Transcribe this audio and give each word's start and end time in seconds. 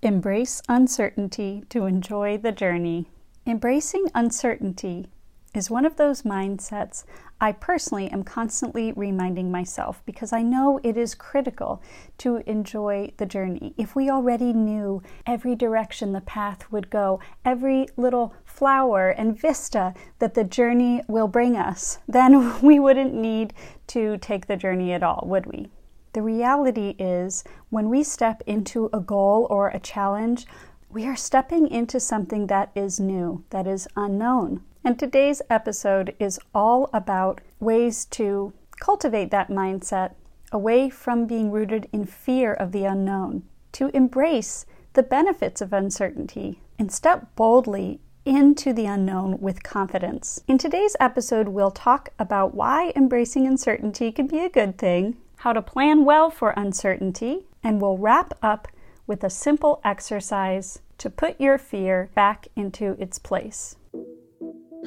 Embrace 0.00 0.62
uncertainty 0.68 1.64
to 1.70 1.84
enjoy 1.84 2.38
the 2.38 2.52
journey. 2.52 3.10
Embracing 3.44 4.06
uncertainty 4.14 5.08
is 5.52 5.72
one 5.72 5.84
of 5.84 5.96
those 5.96 6.22
mindsets 6.22 7.02
I 7.40 7.50
personally 7.50 8.08
am 8.08 8.22
constantly 8.22 8.92
reminding 8.92 9.50
myself 9.50 10.00
because 10.06 10.32
I 10.32 10.42
know 10.42 10.78
it 10.84 10.96
is 10.96 11.16
critical 11.16 11.82
to 12.18 12.36
enjoy 12.48 13.10
the 13.16 13.26
journey. 13.26 13.74
If 13.76 13.96
we 13.96 14.08
already 14.08 14.52
knew 14.52 15.02
every 15.26 15.56
direction 15.56 16.12
the 16.12 16.20
path 16.20 16.70
would 16.70 16.90
go, 16.90 17.18
every 17.44 17.88
little 17.96 18.36
flower 18.44 19.10
and 19.10 19.36
vista 19.36 19.94
that 20.20 20.34
the 20.34 20.44
journey 20.44 21.02
will 21.08 21.26
bring 21.26 21.56
us, 21.56 21.98
then 22.06 22.60
we 22.62 22.78
wouldn't 22.78 23.14
need 23.14 23.52
to 23.88 24.16
take 24.18 24.46
the 24.46 24.56
journey 24.56 24.92
at 24.92 25.02
all, 25.02 25.24
would 25.26 25.46
we? 25.46 25.72
The 26.12 26.22
reality 26.22 26.94
is, 26.98 27.44
when 27.70 27.88
we 27.88 28.02
step 28.02 28.42
into 28.46 28.88
a 28.92 29.00
goal 29.00 29.46
or 29.50 29.68
a 29.68 29.78
challenge, 29.80 30.46
we 30.90 31.06
are 31.06 31.16
stepping 31.16 31.68
into 31.68 32.00
something 32.00 32.46
that 32.46 32.70
is 32.74 32.98
new, 32.98 33.44
that 33.50 33.66
is 33.66 33.86
unknown. 33.94 34.62
And 34.84 34.98
today's 34.98 35.42
episode 35.50 36.14
is 36.18 36.40
all 36.54 36.88
about 36.92 37.40
ways 37.60 38.06
to 38.06 38.52
cultivate 38.80 39.30
that 39.30 39.50
mindset 39.50 40.14
away 40.50 40.88
from 40.88 41.26
being 41.26 41.50
rooted 41.50 41.88
in 41.92 42.06
fear 42.06 42.54
of 42.54 42.72
the 42.72 42.84
unknown, 42.84 43.42
to 43.72 43.94
embrace 43.94 44.64
the 44.94 45.02
benefits 45.02 45.60
of 45.60 45.72
uncertainty 45.74 46.62
and 46.78 46.90
step 46.90 47.34
boldly 47.36 48.00
into 48.24 48.72
the 48.72 48.86
unknown 48.86 49.38
with 49.40 49.62
confidence. 49.62 50.40
In 50.48 50.58
today's 50.58 50.96
episode, 51.00 51.48
we'll 51.48 51.70
talk 51.70 52.10
about 52.18 52.54
why 52.54 52.92
embracing 52.96 53.46
uncertainty 53.46 54.10
can 54.10 54.26
be 54.26 54.38
a 54.40 54.48
good 54.48 54.78
thing, 54.78 55.16
how 55.38 55.52
to 55.52 55.62
plan 55.62 56.04
well 56.04 56.30
for 56.30 56.50
uncertainty, 56.50 57.46
and 57.62 57.80
we'll 57.80 57.96
wrap 57.96 58.36
up 58.42 58.68
with 59.06 59.22
a 59.22 59.30
simple 59.30 59.80
exercise 59.84 60.80
to 60.98 61.08
put 61.08 61.40
your 61.40 61.58
fear 61.58 62.10
back 62.14 62.48
into 62.56 62.96
its 62.98 63.18
place. 63.18 63.76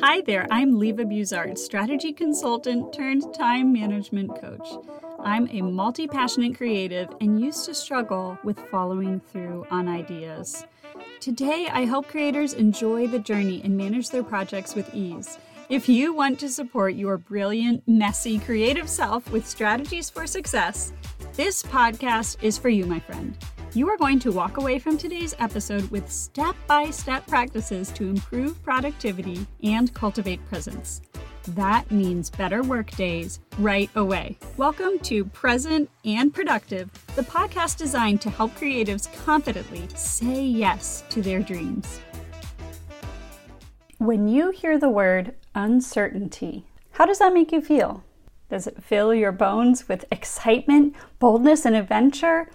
Hi 0.01 0.21
there, 0.21 0.47
I'm 0.51 0.77
Leva 0.77 1.05
Buzard, 1.05 1.57
strategy 1.57 2.11
consultant 2.11 2.93
turned 2.93 3.33
time 3.33 3.71
management 3.71 4.41
coach. 4.41 4.67
I'm 5.19 5.47
a 5.51 5.61
multi 5.61 6.07
passionate 6.07 6.57
creative 6.57 7.09
and 7.21 7.39
used 7.39 7.65
to 7.65 7.73
struggle 7.73 8.37
with 8.43 8.59
following 8.69 9.19
through 9.19 9.65
on 9.69 9.87
ideas. 9.87 10.65
Today, 11.19 11.69
I 11.71 11.85
help 11.85 12.07
creators 12.07 12.53
enjoy 12.53 13.07
the 13.07 13.19
journey 13.19 13.61
and 13.63 13.77
manage 13.77 14.09
their 14.09 14.23
projects 14.23 14.75
with 14.75 14.93
ease. 14.93 15.37
If 15.71 15.87
you 15.87 16.13
want 16.13 16.37
to 16.41 16.49
support 16.49 16.95
your 16.95 17.17
brilliant, 17.17 17.87
messy, 17.87 18.39
creative 18.39 18.89
self 18.89 19.31
with 19.31 19.47
strategies 19.47 20.09
for 20.09 20.27
success, 20.27 20.91
this 21.37 21.63
podcast 21.63 22.35
is 22.43 22.57
for 22.57 22.67
you, 22.67 22.85
my 22.85 22.99
friend. 22.99 23.37
You 23.71 23.87
are 23.87 23.95
going 23.95 24.19
to 24.19 24.33
walk 24.33 24.57
away 24.57 24.79
from 24.79 24.97
today's 24.97 25.33
episode 25.39 25.89
with 25.89 26.11
step 26.11 26.57
by 26.67 26.89
step 26.89 27.25
practices 27.25 27.89
to 27.91 28.03
improve 28.03 28.61
productivity 28.63 29.47
and 29.63 29.93
cultivate 29.93 30.45
presence. 30.47 31.03
That 31.47 31.89
means 31.89 32.29
better 32.29 32.63
work 32.63 32.91
days 32.91 33.39
right 33.57 33.89
away. 33.95 34.37
Welcome 34.57 34.99
to 35.03 35.23
Present 35.23 35.89
and 36.03 36.33
Productive, 36.33 36.89
the 37.15 37.23
podcast 37.23 37.77
designed 37.77 38.19
to 38.23 38.29
help 38.29 38.53
creatives 38.55 39.07
confidently 39.23 39.87
say 39.95 40.43
yes 40.43 41.05
to 41.11 41.21
their 41.21 41.39
dreams. 41.39 42.01
When 43.99 44.27
you 44.27 44.49
hear 44.49 44.77
the 44.77 44.89
word 44.89 45.35
uncertainty, 45.55 46.65
how 46.91 47.05
does 47.05 47.19
that 47.19 47.33
make 47.33 47.51
you 47.51 47.61
feel? 47.61 48.03
Does 48.49 48.67
it 48.67 48.83
fill 48.83 49.13
your 49.13 49.31
bones 49.31 49.87
with 49.87 50.05
excitement, 50.11 50.95
boldness, 51.19 51.65
and 51.65 51.75
adventure? 51.75 52.49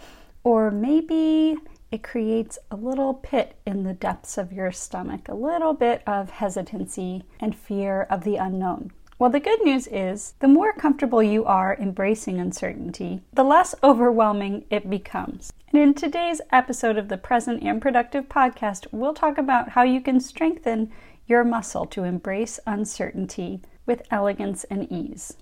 Or 0.45 0.71
maybe 0.71 1.57
it 1.91 2.03
creates 2.03 2.59
a 2.71 2.77
little 2.77 3.15
pit 3.15 3.57
in 3.67 3.85
the 3.85 3.95
depths 3.95 4.37
of 4.37 4.53
your 4.53 4.73
stomach, 4.73 5.29
a 5.29 5.35
little 5.35 5.73
bit 5.73 6.03
of 6.07 6.31
hesitancy 6.31 7.25
and 7.41 7.57
fear 7.57 8.03
of 8.11 8.25
the 8.25 8.37
unknown. 8.37 8.93
Well, 9.19 9.31
the 9.31 9.41
good 9.41 9.63
news 9.65 9.87
is 9.87 10.35
the 10.41 10.49
more 10.49 10.75
comfortable 10.75 11.23
you 11.23 11.47
are 11.47 11.79
embracing 11.81 12.39
uncertainty, 12.39 13.23
the 13.33 13.45
less 13.45 13.75
overwhelming 13.83 14.67
it 14.69 14.91
becomes. 14.91 15.55
And 15.73 15.81
in 15.81 15.95
today's 15.95 16.43
episode 16.53 16.99
of 16.99 17.09
the 17.09 17.17
Present 17.17 17.63
and 17.63 17.81
Productive 17.81 18.29
podcast, 18.29 18.87
we'll 18.93 19.15
talk 19.15 19.39
about 19.39 19.71
how 19.71 19.85
you 19.85 20.03
can 20.03 20.21
strengthen 20.21 20.93
your 21.27 21.45
muscle 21.45 21.87
to 21.87 22.05
embrace 22.05 22.61
uncertainty 22.67 23.61
with 23.85 24.07
elegance 24.11 24.65
and 24.65 24.91
ease. 24.91 25.35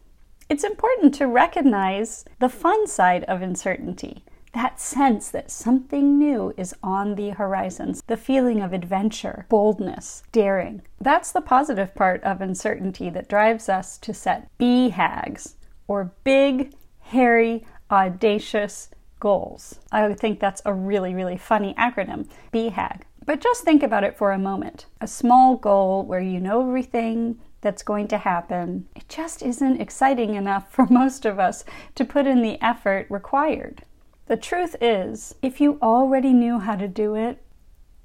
It's 0.49 0.65
important 0.65 1.15
to 1.15 1.27
recognize 1.27 2.25
the 2.39 2.49
fun 2.49 2.87
side 2.87 3.25
of 3.25 3.41
uncertainty, 3.43 4.25
that 4.53 4.81
sense 4.81 5.31
that 5.31 5.51
something 5.51 6.19
new 6.19 6.53
is 6.57 6.75
on 6.83 7.15
the 7.15 7.31
horizons, 7.31 8.03
the 8.07 8.17
feeling 8.17 8.61
of 8.61 8.73
adventure, 8.73 9.47
boldness, 9.49 10.23
daring. 10.33 10.83
That's 11.01 11.33
the 11.33 11.41
positive 11.41 11.95
part 11.95 12.23
of 12.23 12.41
uncertainty 12.41 13.11
that 13.11 13.29
drives 13.29 13.69
us 13.69 13.99
to 13.99 14.15
set 14.15 14.49
BHAGs, 14.59 15.55
or 15.89 16.13
big, 16.25 16.75
hairy, 17.01 17.67
audacious 17.91 18.91
goals. 19.19 19.81
I 19.91 20.13
think 20.13 20.39
that's 20.39 20.63
a 20.65 20.75
really, 20.75 21.15
really 21.15 21.39
funny 21.39 21.75
acronym, 21.75 22.29
BHAG. 22.53 23.01
But 23.27 23.41
just 23.41 23.63
think 23.63 23.83
about 23.83 24.05
it 24.05 24.17
for 24.17 24.33
a 24.33 24.39
moment. 24.39 24.87
A 25.01 25.07
small 25.07 25.57
goal 25.57 26.05
where 26.05 26.21
you 26.21 26.41
know 26.41 26.61
everything 26.61 27.41
that's 27.63 27.83
going 27.83 28.09
to 28.09 28.19
happen, 28.19 28.87
it 28.95 29.09
just 29.09 29.43
isn't 29.43 29.81
exciting 29.81 30.35
enough 30.35 30.71
for 30.71 30.87
most 30.87 31.25
of 31.25 31.39
us 31.39 31.65
to 31.95 32.05
put 32.05 32.27
in 32.27 32.43
the 32.43 32.63
effort 32.63 33.07
required. 33.09 33.83
The 34.27 34.37
truth 34.37 34.77
is, 34.81 35.35
if 35.43 35.61
you 35.61 35.79
already 35.83 36.33
knew 36.33 36.59
how 36.59 36.77
to 36.77 36.89
do 36.89 37.15
it, 37.15 37.43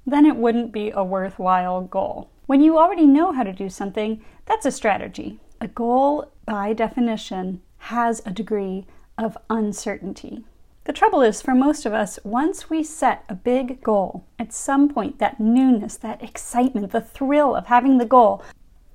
then 0.06 0.26
it 0.26 0.36
wouldn't 0.36 0.72
be 0.72 0.90
a 0.90 1.04
worthwhile 1.04 1.82
goal. 1.82 2.30
When 2.46 2.62
you 2.62 2.78
already 2.78 3.06
know 3.06 3.32
how 3.32 3.42
to 3.42 3.52
do 3.52 3.68
something, 3.68 4.24
that's 4.46 4.66
a 4.66 4.72
strategy. 4.72 5.38
A 5.60 5.68
goal, 5.68 6.32
by 6.46 6.72
definition, 6.72 7.62
has 7.78 8.22
a 8.26 8.32
degree 8.32 8.86
of 9.16 9.36
uncertainty. 9.48 10.44
The 10.84 10.94
trouble 10.94 11.20
is, 11.20 11.42
for 11.42 11.54
most 11.54 11.84
of 11.84 11.92
us, 11.92 12.18
once 12.24 12.70
we 12.70 12.82
set 12.82 13.24
a 13.28 13.34
big 13.34 13.82
goal, 13.82 14.24
at 14.38 14.52
some 14.52 14.88
point 14.88 15.18
that 15.18 15.38
newness, 15.38 15.96
that 15.98 16.22
excitement, 16.22 16.90
the 16.90 17.02
thrill 17.02 17.54
of 17.54 17.66
having 17.66 17.98
the 17.98 18.06
goal 18.06 18.42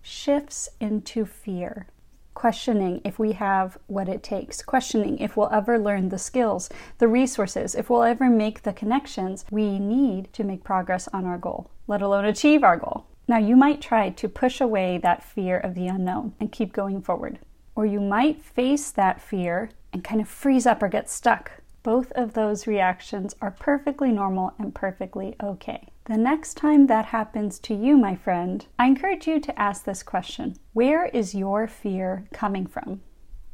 shifts 0.01 0.67
into 0.79 1.25
fear. 1.25 1.87
Questioning 2.33 3.01
if 3.05 3.19
we 3.19 3.33
have 3.33 3.77
what 3.85 4.09
it 4.09 4.23
takes, 4.23 4.63
questioning 4.63 5.19
if 5.19 5.37
we'll 5.37 5.53
ever 5.53 5.77
learn 5.77 6.09
the 6.09 6.17
skills, 6.17 6.69
the 6.97 7.07
resources, 7.07 7.75
if 7.75 7.89
we'll 7.89 8.03
ever 8.03 8.29
make 8.29 8.63
the 8.63 8.73
connections 8.73 9.45
we 9.51 9.77
need 9.79 10.33
to 10.33 10.43
make 10.43 10.63
progress 10.63 11.07
on 11.13 11.25
our 11.25 11.37
goal, 11.37 11.69
let 11.87 12.01
alone 12.01 12.25
achieve 12.25 12.63
our 12.63 12.77
goal. 12.77 13.05
Now, 13.27 13.37
you 13.37 13.55
might 13.55 13.79
try 13.79 14.09
to 14.09 14.27
push 14.27 14.59
away 14.59 14.97
that 14.97 15.23
fear 15.23 15.59
of 15.59 15.75
the 15.75 15.87
unknown 15.87 16.33
and 16.39 16.51
keep 16.51 16.73
going 16.73 17.01
forward. 17.01 17.39
Or 17.75 17.85
you 17.85 17.99
might 17.99 18.41
face 18.41 18.91
that 18.91 19.21
fear 19.21 19.69
and 19.93 20.03
kind 20.03 20.19
of 20.19 20.27
freeze 20.27 20.65
up 20.65 20.83
or 20.83 20.89
get 20.89 21.09
stuck 21.09 21.51
both 21.85 22.11
of 22.13 22.33
those 22.33 22.65
reactions 22.65 23.35
are 23.41 23.51
perfectly 23.51 24.11
normal 24.11 24.51
and 24.57 24.73
perfectly 24.73 25.35
okay. 25.39 25.87
The 26.05 26.17
next 26.17 26.55
time 26.55 26.87
that 26.87 27.05
happens 27.05 27.59
to 27.59 27.75
you, 27.75 27.95
my 27.95 28.15
friend, 28.15 28.65
I 28.79 28.87
encourage 28.87 29.27
you 29.27 29.39
to 29.41 29.59
ask 29.59 29.83
this 29.83 30.01
question 30.01 30.55
Where 30.73 31.05
is 31.05 31.35
your 31.35 31.67
fear 31.67 32.25
coming 32.33 32.65
from? 32.65 33.01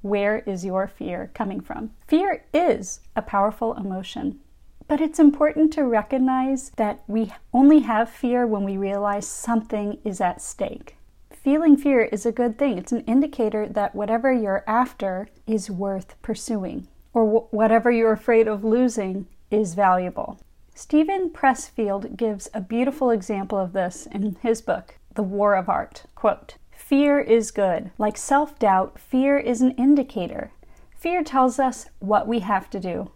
Where 0.01 0.39
is 0.39 0.63
your 0.63 0.87
fear 0.87 1.29
coming 1.33 1.59
from? 1.59 1.91
Fear 2.07 2.45
is 2.53 3.01
a 3.17 3.21
powerful 3.21 3.73
emotion. 3.73 4.39
But 4.87 5.01
it's 5.01 5.19
important 5.19 5.73
to 5.73 5.83
recognize 5.83 6.69
that 6.77 7.03
we 7.07 7.33
only 7.51 7.79
have 7.79 8.09
fear 8.09 8.47
when 8.47 8.63
we 8.63 8.77
realize 8.77 9.27
something 9.27 9.97
is 10.05 10.21
at 10.21 10.41
stake. 10.41 10.95
Feeling 11.31 11.75
fear 11.75 12.03
is 12.03 12.25
a 12.25 12.31
good 12.31 12.57
thing. 12.57 12.77
It's 12.77 12.93
an 12.93 13.01
indicator 13.01 13.67
that 13.67 13.93
whatever 13.93 14.31
you're 14.31 14.63
after 14.67 15.27
is 15.45 15.69
worth 15.69 16.15
pursuing 16.21 16.87
or 17.13 17.47
whatever 17.51 17.91
you're 17.91 18.11
afraid 18.11 18.47
of 18.47 18.63
losing 18.63 19.27
is 19.49 19.73
valuable. 19.73 20.39
Steven 20.73 21.29
Pressfield 21.29 22.15
gives 22.15 22.49
a 22.53 22.61
beautiful 22.61 23.09
example 23.09 23.57
of 23.57 23.73
this 23.73 24.07
in 24.11 24.37
his 24.41 24.61
book, 24.61 24.97
The 25.15 25.23
War 25.23 25.55
of 25.55 25.69
Art. 25.69 26.03
Quote, 26.15 26.55
Fear 26.71 27.19
is 27.19 27.51
good. 27.51 27.91
Like 27.97 28.17
self 28.17 28.57
doubt, 28.57 28.99
fear 28.99 29.37
is 29.37 29.61
an 29.61 29.71
indicator. 29.71 30.51
Fear 30.97 31.23
tells 31.23 31.59
us 31.59 31.87
what 31.99 32.27
we 32.27 32.39
have 32.39 32.69
to 32.71 32.79
do. 32.79 33.11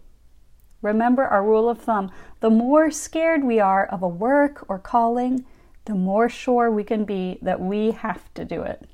Remember 0.82 1.24
our 1.24 1.42
rule 1.42 1.68
of 1.68 1.80
thumb 1.80 2.10
the 2.40 2.50
more 2.50 2.90
scared 2.90 3.42
we 3.42 3.58
are 3.58 3.86
of 3.86 4.02
a 4.02 4.08
work 4.08 4.64
or 4.68 4.78
calling, 4.78 5.44
the 5.86 5.94
more 5.94 6.28
sure 6.28 6.70
we 6.70 6.84
can 6.84 7.04
be 7.04 7.38
that 7.42 7.60
we 7.60 7.92
have 7.92 8.32
to 8.34 8.44
do 8.44 8.62
it. 8.62 8.88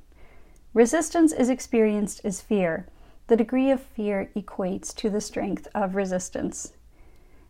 Resistance 0.75 1.33
is 1.33 1.51
experienced 1.51 2.21
as 2.25 2.41
fear, 2.41 2.87
the 3.33 3.37
degree 3.39 3.71
of 3.71 3.81
fear 3.81 4.29
equates 4.37 4.95
to 4.95 5.09
the 5.09 5.19
strength 5.19 5.67
of 5.75 5.95
resistance. 5.95 6.75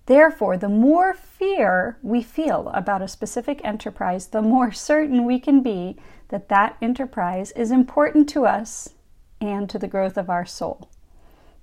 Therefore, 0.06 0.56
the 0.56 0.68
more 0.68 1.12
fear 1.12 1.98
we 2.02 2.22
feel 2.22 2.68
about 2.68 3.02
a 3.02 3.08
specific 3.08 3.60
enterprise, 3.64 4.28
the 4.28 4.42
more 4.42 4.70
certain 4.90 5.24
we 5.24 5.40
can 5.40 5.60
be 5.60 5.96
that 6.28 6.48
that 6.50 6.76
enterprise 6.80 7.50
is 7.56 7.72
important 7.72 8.28
to 8.28 8.46
us 8.46 8.90
and 9.40 9.68
to 9.70 9.76
the 9.76 9.88
growth 9.88 10.16
of 10.16 10.30
our 10.30 10.46
soul. 10.46 10.88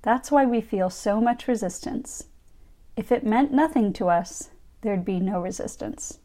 That's 0.01 0.30
why 0.30 0.45
we 0.45 0.60
feel 0.60 0.89
so 0.89 1.22
much 1.22 1.48
resistance. 1.48 2.25
If 2.98 3.13
it 3.13 3.25
meant 3.25 3.54
nothing 3.54 3.94
to 3.94 4.10
us, 4.10 4.50
there'd 4.81 5.06
be 5.06 5.22
no 5.22 5.39
resistance. 5.39 6.19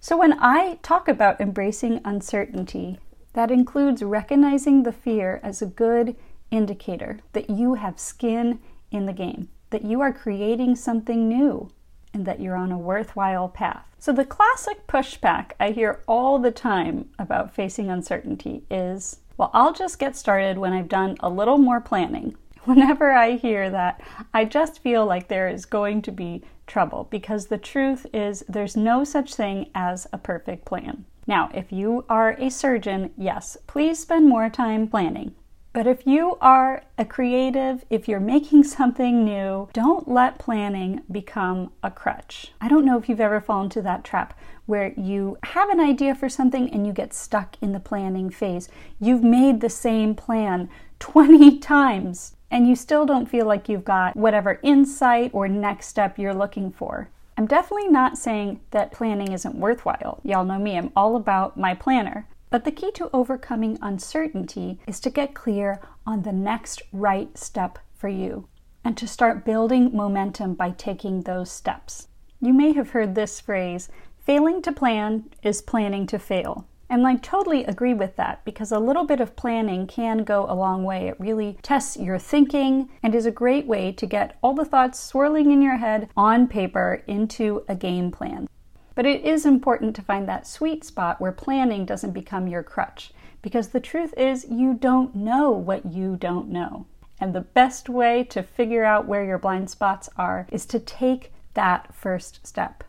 So, 0.00 0.16
when 0.16 0.36
I 0.40 0.80
talk 0.82 1.06
about 1.06 1.40
embracing 1.40 2.00
uncertainty, 2.04 2.98
that 3.34 3.52
includes 3.52 4.02
recognizing 4.02 4.82
the 4.82 4.90
fear 4.90 5.38
as 5.44 5.62
a 5.62 5.66
good 5.66 6.16
indicator 6.52 7.18
that 7.32 7.50
you 7.50 7.74
have 7.74 7.98
skin 7.98 8.60
in 8.92 9.06
the 9.06 9.12
game, 9.12 9.48
that 9.70 9.84
you 9.84 10.00
are 10.00 10.12
creating 10.12 10.76
something 10.76 11.28
new, 11.28 11.70
and 12.14 12.24
that 12.26 12.40
you're 12.40 12.54
on 12.54 12.70
a 12.70 12.78
worthwhile 12.78 13.48
path. 13.48 13.86
So, 13.98 14.12
the 14.12 14.24
classic 14.24 14.86
pushback 14.86 15.52
I 15.58 15.70
hear 15.70 16.02
all 16.06 16.38
the 16.38 16.50
time 16.50 17.08
about 17.18 17.54
facing 17.54 17.90
uncertainty 17.90 18.64
is 18.70 19.18
well, 19.38 19.50
I'll 19.54 19.72
just 19.72 19.98
get 19.98 20.14
started 20.14 20.58
when 20.58 20.72
I've 20.72 20.88
done 20.88 21.16
a 21.20 21.30
little 21.30 21.58
more 21.58 21.80
planning. 21.80 22.36
Whenever 22.64 23.10
I 23.12 23.32
hear 23.32 23.70
that, 23.70 24.00
I 24.32 24.44
just 24.44 24.80
feel 24.80 25.04
like 25.04 25.26
there 25.26 25.48
is 25.48 25.64
going 25.64 26.02
to 26.02 26.12
be 26.12 26.44
trouble 26.66 27.08
because 27.10 27.46
the 27.46 27.58
truth 27.58 28.06
is 28.12 28.44
there's 28.48 28.76
no 28.76 29.02
such 29.02 29.34
thing 29.34 29.70
as 29.74 30.06
a 30.12 30.18
perfect 30.18 30.64
plan. 30.64 31.06
Now, 31.26 31.50
if 31.54 31.72
you 31.72 32.04
are 32.08 32.32
a 32.32 32.50
surgeon, 32.50 33.10
yes, 33.16 33.56
please 33.66 33.98
spend 33.98 34.28
more 34.28 34.48
time 34.48 34.86
planning. 34.86 35.34
But 35.74 35.86
if 35.86 36.06
you 36.06 36.36
are 36.40 36.82
a 36.98 37.04
creative, 37.06 37.86
if 37.88 38.06
you're 38.06 38.20
making 38.20 38.64
something 38.64 39.24
new, 39.24 39.70
don't 39.72 40.06
let 40.06 40.38
planning 40.38 41.00
become 41.10 41.72
a 41.82 41.90
crutch. 41.90 42.52
I 42.60 42.68
don't 42.68 42.84
know 42.84 42.98
if 42.98 43.08
you've 43.08 43.20
ever 43.20 43.40
fallen 43.40 43.64
into 43.64 43.80
that 43.82 44.04
trap 44.04 44.38
where 44.66 44.92
you 44.98 45.38
have 45.44 45.70
an 45.70 45.80
idea 45.80 46.14
for 46.14 46.28
something 46.28 46.70
and 46.70 46.86
you 46.86 46.92
get 46.92 47.14
stuck 47.14 47.56
in 47.62 47.72
the 47.72 47.80
planning 47.80 48.28
phase. 48.28 48.68
You've 49.00 49.24
made 49.24 49.60
the 49.60 49.70
same 49.70 50.14
plan 50.14 50.68
20 50.98 51.58
times 51.60 52.36
and 52.50 52.68
you 52.68 52.76
still 52.76 53.06
don't 53.06 53.28
feel 53.28 53.46
like 53.46 53.68
you've 53.68 53.84
got 53.84 54.14
whatever 54.14 54.60
insight 54.62 55.30
or 55.32 55.48
next 55.48 55.86
step 55.86 56.18
you're 56.18 56.34
looking 56.34 56.70
for. 56.70 57.08
I'm 57.38 57.46
definitely 57.46 57.88
not 57.88 58.18
saying 58.18 58.60
that 58.72 58.92
planning 58.92 59.32
isn't 59.32 59.54
worthwhile. 59.54 60.20
Y'all 60.22 60.44
know 60.44 60.58
me, 60.58 60.76
I'm 60.76 60.92
all 60.94 61.16
about 61.16 61.56
my 61.56 61.74
planner. 61.74 62.26
But 62.52 62.64
the 62.64 62.70
key 62.70 62.90
to 62.96 63.08
overcoming 63.14 63.78
uncertainty 63.80 64.78
is 64.86 65.00
to 65.00 65.10
get 65.10 65.32
clear 65.32 65.80
on 66.06 66.20
the 66.20 66.32
next 66.32 66.82
right 66.92 67.36
step 67.36 67.78
for 67.94 68.10
you 68.10 68.46
and 68.84 68.94
to 68.98 69.08
start 69.08 69.46
building 69.46 69.96
momentum 69.96 70.52
by 70.52 70.72
taking 70.72 71.22
those 71.22 71.50
steps. 71.50 72.08
You 72.42 72.52
may 72.52 72.74
have 72.74 72.90
heard 72.90 73.14
this 73.14 73.40
phrase 73.40 73.88
failing 74.18 74.60
to 74.62 74.72
plan 74.72 75.30
is 75.42 75.62
planning 75.62 76.06
to 76.08 76.18
fail. 76.18 76.66
And 76.90 77.06
I 77.06 77.14
totally 77.16 77.64
agree 77.64 77.94
with 77.94 78.16
that 78.16 78.44
because 78.44 78.70
a 78.70 78.78
little 78.78 79.06
bit 79.06 79.20
of 79.22 79.34
planning 79.34 79.86
can 79.86 80.18
go 80.18 80.44
a 80.46 80.54
long 80.54 80.84
way. 80.84 81.08
It 81.08 81.18
really 81.18 81.56
tests 81.62 81.96
your 81.96 82.18
thinking 82.18 82.90
and 83.02 83.14
is 83.14 83.24
a 83.24 83.30
great 83.30 83.66
way 83.66 83.92
to 83.92 84.04
get 84.04 84.36
all 84.42 84.52
the 84.52 84.66
thoughts 84.66 85.00
swirling 85.00 85.52
in 85.52 85.62
your 85.62 85.78
head 85.78 86.10
on 86.18 86.48
paper 86.48 87.02
into 87.06 87.64
a 87.66 87.74
game 87.74 88.10
plan. 88.10 88.46
But 88.94 89.06
it 89.06 89.24
is 89.24 89.46
important 89.46 89.96
to 89.96 90.02
find 90.02 90.28
that 90.28 90.46
sweet 90.46 90.84
spot 90.84 91.20
where 91.20 91.32
planning 91.32 91.86
doesn't 91.86 92.12
become 92.12 92.46
your 92.46 92.62
crutch 92.62 93.12
because 93.40 93.68
the 93.68 93.80
truth 93.80 94.12
is 94.16 94.46
you 94.50 94.74
don't 94.74 95.14
know 95.14 95.50
what 95.50 95.86
you 95.86 96.16
don't 96.16 96.48
know. 96.48 96.86
And 97.18 97.34
the 97.34 97.40
best 97.40 97.88
way 97.88 98.24
to 98.24 98.42
figure 98.42 98.84
out 98.84 99.06
where 99.06 99.24
your 99.24 99.38
blind 99.38 99.70
spots 99.70 100.08
are 100.16 100.46
is 100.50 100.66
to 100.66 100.78
take 100.78 101.32
that 101.54 101.94
first 101.94 102.46
step. 102.46 102.84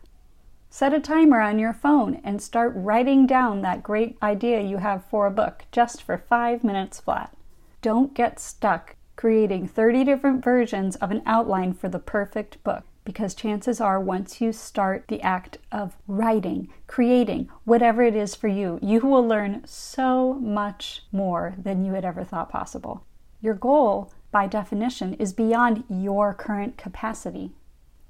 Set 0.70 0.92
a 0.92 1.00
timer 1.00 1.40
on 1.40 1.58
your 1.58 1.72
phone 1.72 2.20
and 2.24 2.42
start 2.42 2.72
writing 2.74 3.26
down 3.26 3.62
that 3.62 3.82
great 3.82 4.16
idea 4.22 4.60
you 4.60 4.78
have 4.78 5.04
for 5.04 5.26
a 5.26 5.30
book 5.30 5.64
just 5.70 6.02
for 6.02 6.18
five 6.18 6.64
minutes 6.64 7.00
flat. 7.00 7.34
Don't 7.80 8.12
get 8.12 8.40
stuck 8.40 8.96
creating 9.16 9.68
30 9.68 10.04
different 10.04 10.42
versions 10.42 10.96
of 10.96 11.12
an 11.12 11.22
outline 11.24 11.72
for 11.72 11.88
the 11.88 12.00
perfect 12.00 12.62
book 12.64 12.82
because 13.04 13.34
chances 13.34 13.80
are 13.80 14.00
once 14.00 14.40
you 14.40 14.52
start 14.52 15.04
the 15.08 15.20
act 15.22 15.58
of 15.70 15.96
writing, 16.06 16.68
creating, 16.86 17.48
whatever 17.64 18.02
it 18.02 18.16
is 18.16 18.34
for 18.34 18.48
you, 18.48 18.78
you 18.82 19.00
will 19.00 19.26
learn 19.26 19.62
so 19.66 20.34
much 20.34 21.02
more 21.12 21.54
than 21.58 21.84
you 21.84 21.92
had 21.92 22.04
ever 22.04 22.24
thought 22.24 22.50
possible. 22.50 23.04
Your 23.40 23.54
goal, 23.54 24.12
by 24.30 24.46
definition, 24.46 25.14
is 25.14 25.32
beyond 25.32 25.84
your 25.88 26.32
current 26.34 26.76
capacity 26.76 27.52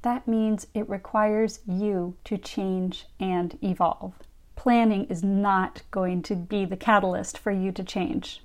that 0.04 0.28
means 0.28 0.66
it 0.74 0.88
requires 0.88 1.60
you 1.66 2.14
to 2.24 2.36
change 2.36 3.06
and 3.18 3.58
evolve. 3.62 4.12
Planning 4.54 5.06
is 5.06 5.24
not 5.24 5.80
going 5.90 6.20
to 6.24 6.36
be 6.36 6.66
the 6.66 6.76
catalyst 6.76 7.38
for 7.38 7.50
you 7.50 7.72
to 7.72 7.82
change. 7.82 8.42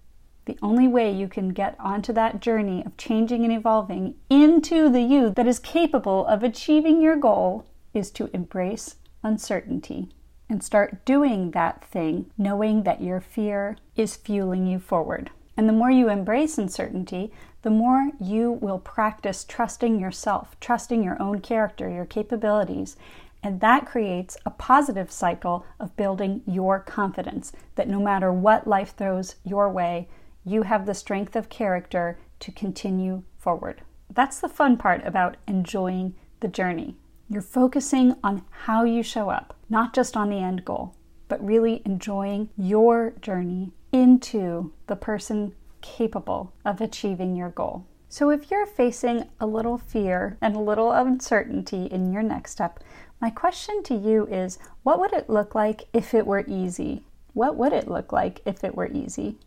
The 0.49 0.57
only 0.63 0.87
way 0.87 1.11
you 1.11 1.27
can 1.27 1.49
get 1.49 1.75
onto 1.79 2.11
that 2.13 2.39
journey 2.39 2.83
of 2.83 2.97
changing 2.97 3.43
and 3.43 3.53
evolving 3.53 4.15
into 4.31 4.89
the 4.89 5.03
you 5.03 5.29
that 5.29 5.45
is 5.45 5.59
capable 5.59 6.25
of 6.25 6.41
achieving 6.41 7.03
your 7.03 7.17
goal 7.17 7.67
is 7.93 8.09
to 8.09 8.31
embrace 8.33 8.95
uncertainty 9.21 10.09
and 10.49 10.63
start 10.63 11.05
doing 11.05 11.51
that 11.51 11.85
thing 11.85 12.31
knowing 12.35 12.81
that 12.81 12.99
your 12.99 13.21
fear 13.21 13.77
is 13.95 14.15
fueling 14.15 14.65
you 14.65 14.79
forward. 14.79 15.29
And 15.55 15.69
the 15.69 15.73
more 15.73 15.91
you 15.91 16.09
embrace 16.09 16.57
uncertainty, 16.57 17.31
the 17.61 17.69
more 17.69 18.09
you 18.19 18.53
will 18.53 18.79
practice 18.79 19.43
trusting 19.43 19.99
yourself, 19.99 20.59
trusting 20.59 21.03
your 21.03 21.21
own 21.21 21.41
character, 21.41 21.87
your 21.87 22.05
capabilities. 22.05 22.97
And 23.43 23.61
that 23.61 23.85
creates 23.85 24.35
a 24.47 24.49
positive 24.49 25.11
cycle 25.11 25.63
of 25.79 25.95
building 25.95 26.41
your 26.47 26.79
confidence 26.79 27.53
that 27.75 27.87
no 27.87 27.99
matter 27.99 28.33
what 28.33 28.65
life 28.65 28.95
throws 28.97 29.35
your 29.45 29.69
way, 29.69 30.07
you 30.49 30.63
have 30.63 30.85
the 30.85 30.93
strength 30.93 31.35
of 31.35 31.49
character 31.49 32.17
to 32.39 32.51
continue 32.51 33.23
forward. 33.37 33.81
That's 34.11 34.39
the 34.39 34.49
fun 34.49 34.77
part 34.77 35.05
about 35.05 35.37
enjoying 35.47 36.15
the 36.39 36.47
journey. 36.47 36.95
You're 37.29 37.41
focusing 37.41 38.15
on 38.23 38.43
how 38.49 38.83
you 38.83 39.03
show 39.03 39.29
up, 39.29 39.55
not 39.69 39.93
just 39.93 40.17
on 40.17 40.29
the 40.29 40.39
end 40.39 40.65
goal, 40.65 40.95
but 41.27 41.45
really 41.45 41.83
enjoying 41.85 42.49
your 42.57 43.13
journey 43.21 43.71
into 43.91 44.73
the 44.87 44.95
person 44.95 45.53
capable 45.81 46.53
of 46.65 46.81
achieving 46.81 47.35
your 47.35 47.49
goal. 47.49 47.85
So, 48.11 48.31
if 48.31 48.49
you're 48.49 48.65
facing 48.65 49.29
a 49.39 49.45
little 49.45 49.77
fear 49.77 50.37
and 50.41 50.55
a 50.55 50.59
little 50.59 50.91
uncertainty 50.91 51.85
in 51.85 52.11
your 52.11 52.23
next 52.23 52.51
step, 52.51 52.79
my 53.21 53.29
question 53.29 53.83
to 53.83 53.93
you 53.93 54.25
is 54.25 54.57
what 54.81 54.99
would 54.99 55.13
it 55.13 55.29
look 55.29 55.53
like 55.53 55.83
if 55.93 56.15
it 56.15 56.25
were 56.25 56.43
easy? 56.47 57.03
What 57.33 57.55
would 57.55 57.73
it 57.73 57.87
look 57.87 58.11
like 58.11 58.41
if 58.45 58.63
it 58.63 58.73
were 58.73 58.87
easy? 58.87 59.37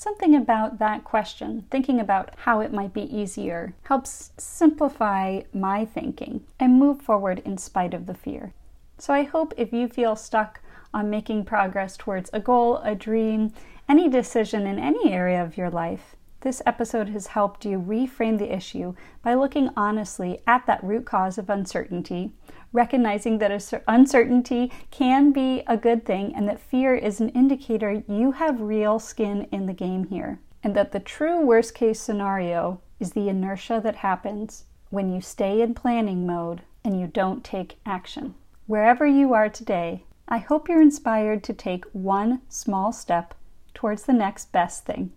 Something 0.00 0.36
about 0.36 0.78
that 0.78 1.02
question, 1.02 1.64
thinking 1.72 1.98
about 1.98 2.30
how 2.36 2.60
it 2.60 2.72
might 2.72 2.92
be 2.92 3.02
easier, 3.12 3.74
helps 3.82 4.30
simplify 4.38 5.40
my 5.52 5.84
thinking 5.86 6.44
and 6.60 6.78
move 6.78 7.02
forward 7.02 7.42
in 7.44 7.58
spite 7.58 7.92
of 7.92 8.06
the 8.06 8.14
fear. 8.14 8.52
So 8.96 9.12
I 9.12 9.24
hope 9.24 9.52
if 9.56 9.72
you 9.72 9.88
feel 9.88 10.14
stuck 10.14 10.60
on 10.94 11.10
making 11.10 11.46
progress 11.46 11.96
towards 11.96 12.30
a 12.32 12.38
goal, 12.38 12.76
a 12.84 12.94
dream, 12.94 13.52
any 13.88 14.08
decision 14.08 14.68
in 14.68 14.78
any 14.78 15.12
area 15.12 15.42
of 15.42 15.56
your 15.56 15.68
life, 15.68 16.14
this 16.40 16.62
episode 16.64 17.08
has 17.08 17.28
helped 17.28 17.64
you 17.64 17.80
reframe 17.80 18.38
the 18.38 18.54
issue 18.54 18.94
by 19.22 19.34
looking 19.34 19.70
honestly 19.76 20.40
at 20.46 20.66
that 20.66 20.82
root 20.84 21.04
cause 21.04 21.36
of 21.36 21.50
uncertainty, 21.50 22.32
recognizing 22.72 23.38
that 23.38 23.82
uncertainty 23.88 24.70
can 24.90 25.32
be 25.32 25.62
a 25.66 25.76
good 25.76 26.04
thing 26.04 26.32
and 26.34 26.48
that 26.48 26.60
fear 26.60 26.94
is 26.94 27.20
an 27.20 27.30
indicator 27.30 28.04
you 28.08 28.32
have 28.32 28.60
real 28.60 28.98
skin 28.98 29.48
in 29.50 29.66
the 29.66 29.72
game 29.72 30.04
here, 30.04 30.38
and 30.62 30.76
that 30.76 30.92
the 30.92 31.00
true 31.00 31.40
worst 31.40 31.74
case 31.74 32.00
scenario 32.00 32.80
is 33.00 33.12
the 33.12 33.28
inertia 33.28 33.80
that 33.82 33.96
happens 33.96 34.64
when 34.90 35.12
you 35.12 35.20
stay 35.20 35.60
in 35.60 35.74
planning 35.74 36.26
mode 36.26 36.62
and 36.84 37.00
you 37.00 37.06
don't 37.06 37.44
take 37.44 37.78
action. 37.84 38.34
Wherever 38.66 39.06
you 39.06 39.34
are 39.34 39.48
today, 39.48 40.04
I 40.28 40.38
hope 40.38 40.68
you're 40.68 40.82
inspired 40.82 41.42
to 41.44 41.52
take 41.52 41.84
one 41.92 42.42
small 42.48 42.92
step 42.92 43.34
towards 43.74 44.04
the 44.04 44.12
next 44.12 44.52
best 44.52 44.84
thing. 44.84 45.12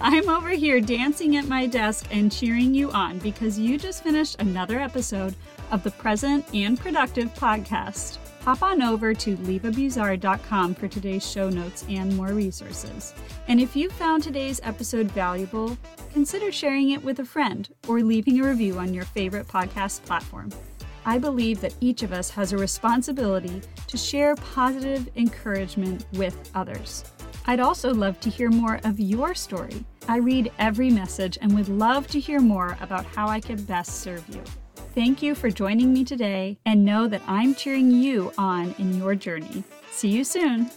I'm 0.00 0.28
over 0.28 0.50
here 0.50 0.80
dancing 0.80 1.36
at 1.36 1.48
my 1.48 1.66
desk 1.66 2.06
and 2.10 2.30
cheering 2.30 2.74
you 2.74 2.90
on 2.90 3.18
because 3.18 3.58
you 3.58 3.78
just 3.78 4.02
finished 4.02 4.40
another 4.40 4.78
episode 4.78 5.34
of 5.70 5.82
the 5.82 5.92
Present 5.92 6.44
and 6.52 6.78
Productive 6.78 7.32
podcast. 7.34 8.18
Hop 8.42 8.62
on 8.62 8.82
over 8.82 9.14
to 9.14 9.36
levabuzard.com 9.38 10.74
for 10.74 10.88
today's 10.88 11.26
show 11.28 11.48
notes 11.48 11.84
and 11.88 12.14
more 12.14 12.28
resources. 12.34 13.14
And 13.48 13.58
if 13.58 13.74
you 13.74 13.88
found 13.88 14.22
today's 14.22 14.60
episode 14.64 15.06
valuable, 15.12 15.78
consider 16.12 16.52
sharing 16.52 16.90
it 16.90 17.02
with 17.02 17.20
a 17.20 17.24
friend 17.24 17.66
or 17.88 18.02
leaving 18.02 18.40
a 18.40 18.46
review 18.46 18.78
on 18.78 18.92
your 18.92 19.06
favorite 19.06 19.48
podcast 19.48 20.04
platform. 20.04 20.50
I 21.06 21.18
believe 21.18 21.60
that 21.60 21.74
each 21.80 22.02
of 22.02 22.12
us 22.12 22.28
has 22.30 22.52
a 22.52 22.58
responsibility 22.58 23.62
to 23.86 23.96
share 23.96 24.34
positive 24.36 25.08
encouragement 25.16 26.04
with 26.14 26.50
others. 26.54 27.04
I'd 27.46 27.60
also 27.60 27.92
love 27.92 28.20
to 28.20 28.30
hear 28.30 28.50
more 28.50 28.80
of 28.84 28.98
your 28.98 29.34
story. 29.34 29.84
I 30.08 30.18
read 30.18 30.52
every 30.58 30.90
message 30.90 31.38
and 31.40 31.54
would 31.54 31.68
love 31.68 32.06
to 32.08 32.20
hear 32.20 32.40
more 32.40 32.76
about 32.80 33.04
how 33.04 33.28
I 33.28 33.40
can 33.40 33.62
best 33.64 34.00
serve 34.00 34.26
you. 34.28 34.42
Thank 34.94 35.22
you 35.22 35.34
for 35.34 35.50
joining 35.50 35.92
me 35.92 36.04
today 36.04 36.58
and 36.64 36.84
know 36.84 37.08
that 37.08 37.22
I'm 37.26 37.54
cheering 37.54 37.90
you 37.90 38.32
on 38.38 38.74
in 38.78 38.96
your 38.96 39.14
journey. 39.14 39.64
See 39.90 40.08
you 40.08 40.24
soon. 40.24 40.70